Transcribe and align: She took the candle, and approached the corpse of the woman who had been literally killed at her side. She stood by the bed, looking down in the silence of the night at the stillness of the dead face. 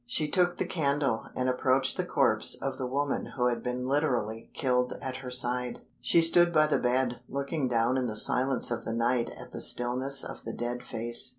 She 0.07 0.27
took 0.27 0.57
the 0.57 0.65
candle, 0.65 1.27
and 1.35 1.47
approached 1.47 1.95
the 1.95 2.03
corpse 2.03 2.55
of 2.55 2.79
the 2.79 2.87
woman 2.87 3.33
who 3.37 3.45
had 3.45 3.61
been 3.61 3.85
literally 3.85 4.49
killed 4.55 4.97
at 4.99 5.17
her 5.17 5.29
side. 5.29 5.81
She 6.01 6.23
stood 6.23 6.51
by 6.51 6.65
the 6.65 6.79
bed, 6.79 7.19
looking 7.29 7.67
down 7.67 7.97
in 7.97 8.07
the 8.07 8.15
silence 8.15 8.71
of 8.71 8.83
the 8.83 8.93
night 8.93 9.29
at 9.29 9.51
the 9.51 9.61
stillness 9.61 10.23
of 10.23 10.43
the 10.43 10.53
dead 10.53 10.83
face. 10.83 11.29